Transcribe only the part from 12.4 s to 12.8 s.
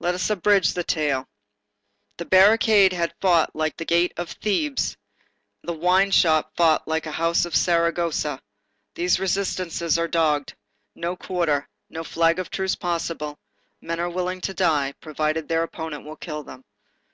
truce